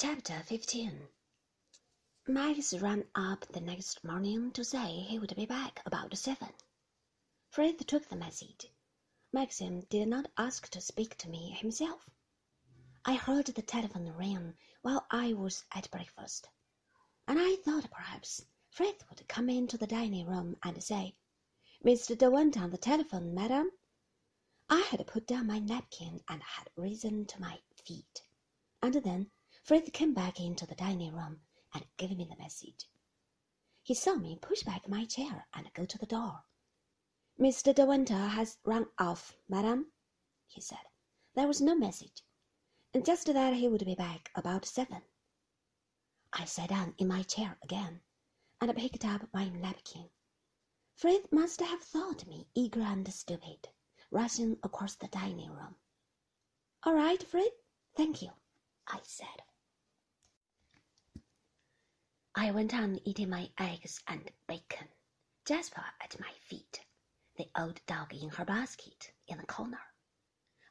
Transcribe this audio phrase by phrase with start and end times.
[0.00, 1.08] Chapter 15
[2.28, 6.50] Max ran up the next morning to say he would be back about seven.
[7.50, 8.68] Frith took the message.
[9.32, 12.08] Maxim did not ask to speak to me himself.
[13.04, 16.48] I heard the telephone ring while I was at breakfast,
[17.26, 21.16] and I thought perhaps Frith would come into the dining room and say,
[21.84, 22.16] Mr.
[22.16, 23.72] De Winter on the telephone, madam.
[24.70, 28.22] I had put down my napkin and had risen to my feet,
[28.80, 29.32] and then
[29.68, 31.42] Frith came back into the dining room
[31.74, 32.88] and gave me the message.
[33.82, 36.42] He saw me push back my chair and go to the door.
[37.38, 37.74] Mr.
[37.74, 39.92] De Winter has run off, madam,
[40.46, 40.78] he said.
[41.34, 42.22] There was no message,
[42.94, 45.02] and just that he would be back about seven.
[46.32, 48.00] I sat down in my chair again
[48.62, 50.08] and picked up my napkin.
[50.96, 53.68] Frith must have thought me eager and stupid,
[54.10, 55.76] rushing across the dining room.
[56.84, 57.52] All right, Frith,
[57.94, 58.30] thank you,
[58.86, 59.42] I said.
[62.40, 64.86] I went on eating my eggs and bacon,
[65.44, 66.86] Jasper at my feet,
[67.36, 69.80] the old dog in her basket in the corner.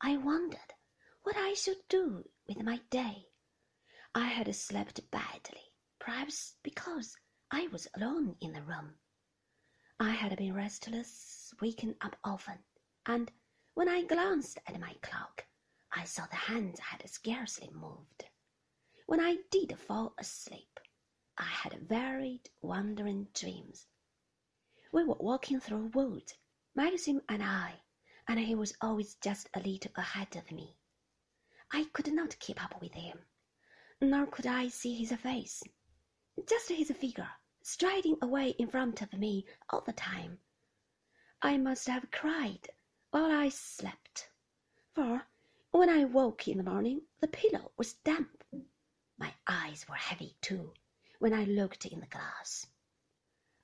[0.00, 0.74] I wondered
[1.22, 3.28] what I should do with my day.
[4.12, 5.62] I had slept badly,
[6.00, 7.16] perhaps because
[7.52, 8.94] I was alone in the room.
[10.00, 12.58] I had been restless, waking up often,
[13.06, 13.30] and
[13.74, 15.46] when I glanced at my clock,
[15.92, 18.24] I saw the hands had scarcely moved.
[19.06, 20.80] When I did fall asleep,
[21.38, 23.86] I had varied, wandering dreams.
[24.92, 26.34] We were walking through woods,
[26.74, 27.84] Maxim and I,
[28.28, 30.76] and he was always just a little ahead of me.
[31.70, 33.24] I could not keep up with him,
[33.98, 35.62] nor could I see his face,
[36.46, 37.30] just his figure
[37.62, 40.38] striding away in front of me all the time.
[41.40, 42.68] I must have cried
[43.10, 44.28] while I slept,
[44.94, 45.26] for
[45.70, 48.44] when I woke in the morning the pillow was damp.
[49.16, 50.74] My eyes were heavy too
[51.22, 52.66] when I looked in the glass.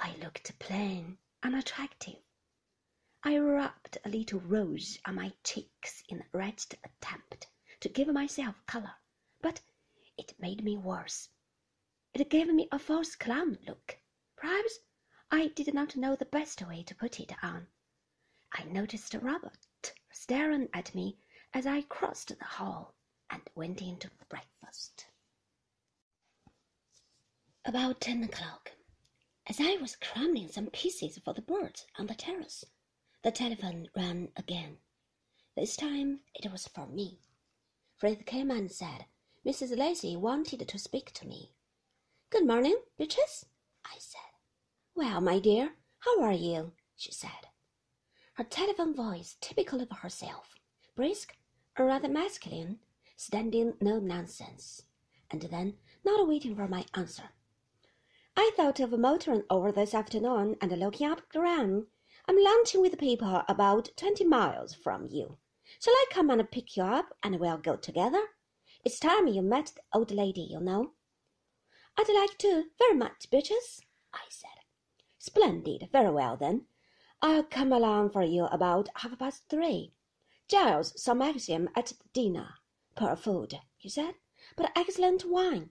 [0.00, 2.18] I looked plain, unattractive.
[3.22, 7.46] I rubbed a little rouge on my cheeks in a wretched attempt
[7.78, 8.96] to give myself colour,
[9.40, 9.60] but
[10.18, 11.28] it made me worse.
[12.12, 13.98] It gave me a false clown look.
[14.34, 14.80] Perhaps
[15.30, 17.68] I did not know the best way to put it on.
[18.52, 21.18] I noticed Robert staring at me
[21.52, 22.96] as I crossed the hall
[23.30, 25.06] and went into breakfast.
[27.66, 28.72] About ten o'clock,
[29.46, 32.66] as I was crumbling some pieces for the birds on the terrace,
[33.22, 34.76] the telephone rang again.
[35.56, 37.20] This time it was for me.
[37.96, 39.06] Frith came and said
[39.46, 39.78] Mrs.
[39.78, 41.52] Lacey wanted to speak to me.
[42.28, 43.46] Good morning, Beatrice,
[43.86, 44.20] I said.
[44.94, 46.72] Well, my dear, how are you?
[46.96, 47.48] she said.
[48.34, 50.54] Her telephone voice, typical of herself,
[50.94, 51.34] brisk,
[51.78, 52.80] or rather masculine,
[53.16, 54.82] standing no nonsense,
[55.30, 57.30] and then, not waiting for my answer,
[58.56, 61.86] thought of a motoring over this afternoon and looking up Gran.
[62.28, 65.38] I'm lunching with people about twenty miles from you.
[65.80, 68.20] Shall I come and pick you up and we'll go together?
[68.84, 70.92] It's time you met the old lady, you know.
[71.98, 73.80] I'd like to very much, Beatrice,
[74.12, 74.62] I said.
[75.18, 75.88] Splendid.
[75.90, 76.66] Very well, then.
[77.20, 79.94] I'll come along for you about half past three.
[80.48, 82.50] Giles saw Maxim at the dinner.
[82.94, 84.14] Poor food, he said,
[84.56, 85.70] but excellent wine.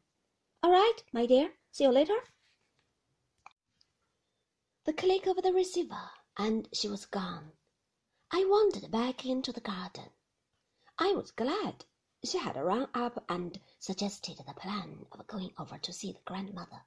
[0.61, 1.51] All right, my dear.
[1.71, 2.17] See you later
[4.85, 7.53] the click of the receiver, and she was gone.
[8.31, 10.09] I wandered back into the garden.
[10.99, 11.85] I was glad
[12.21, 16.83] she had run up and suggested the plan of going over to see the grandmother.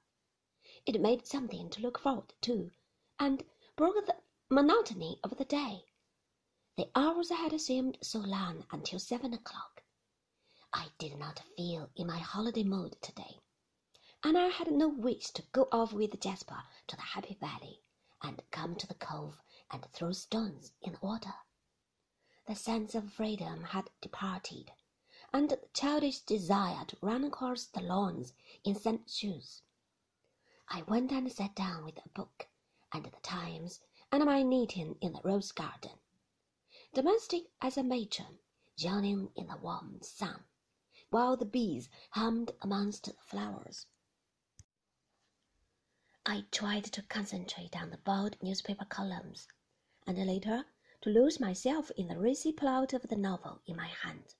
[0.85, 2.69] It made something to look forward to,
[3.17, 3.43] and
[3.75, 4.15] broke the
[4.47, 5.83] monotony of the day.
[6.75, 9.81] The hours had seemed so long until seven o'clock.
[10.71, 13.39] I did not feel in my holiday mood today,
[14.23, 17.81] and I had no wish to go off with Jasper to the Happy Valley
[18.21, 19.41] and come to the cove
[19.71, 21.33] and throw stones in the water.
[22.47, 24.71] The sense of freedom had departed,
[25.33, 28.33] and the childish desire to run across the lawns
[28.63, 29.61] in sand shoes.
[30.69, 32.47] I went and sat down with a book
[32.93, 33.81] and the Times
[34.11, 35.99] and my knitting in the rose garden,
[36.93, 38.39] domestic as a matron,
[38.77, 40.45] yawning in the warm sun,
[41.09, 43.87] while the bees hummed amongst the flowers.
[46.29, 49.47] I tried to concentrate on the bold newspaper columns,
[50.05, 50.65] and later
[50.99, 54.35] to lose myself in the racy plot of the novel in my hand.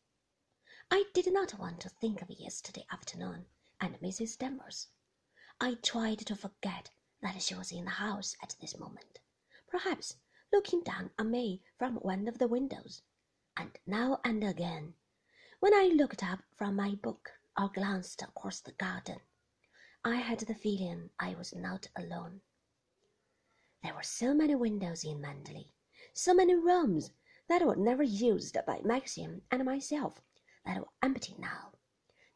[0.92, 3.46] I did not want to think of yesterday afternoon
[3.80, 4.38] and Mrs.
[4.38, 4.90] Danvers.
[5.62, 6.92] I tried to forget
[7.22, 9.20] that she was in the house at this moment,
[9.70, 10.18] perhaps
[10.52, 13.02] looking down on me from one of the windows,
[13.56, 14.96] and now and again,
[15.62, 19.22] when I looked up from my book or glanced across the garden,
[20.08, 22.40] I had the feeling I was not alone.
[23.84, 25.74] There were so many windows in Manderley,
[26.14, 27.12] so many rooms
[27.50, 30.22] that were never used by Maxim and myself
[30.66, 31.74] that were empty now,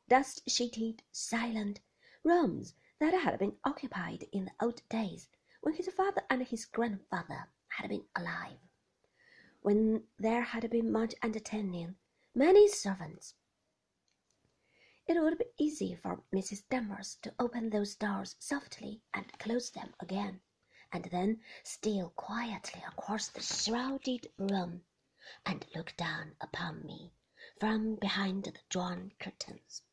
[0.10, 1.80] dust sheeted, silent
[2.26, 5.30] rooms that had been occupied in the old days
[5.62, 8.60] when his father and his grandfather had been alive,
[9.62, 11.96] when there had been much entertaining,
[12.36, 13.36] many servants.
[15.14, 16.64] It would be easy for Mrs.
[16.70, 20.40] Danvers to open those doors softly and close them again,
[20.94, 24.86] and then steal quietly across the shrouded room
[25.46, 27.12] and look down upon me
[27.60, 29.84] from behind the drawn curtains.